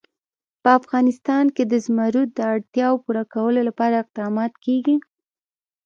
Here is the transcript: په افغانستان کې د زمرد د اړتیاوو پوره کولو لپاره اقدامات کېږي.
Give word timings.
په 0.63 0.69
افغانستان 0.79 1.45
کې 1.55 1.63
د 1.71 1.73
زمرد 1.85 2.29
د 2.35 2.39
اړتیاوو 2.53 3.01
پوره 3.03 3.23
کولو 3.33 3.59
لپاره 3.69 3.95
اقدامات 4.03 4.53
کېږي. 4.65 4.95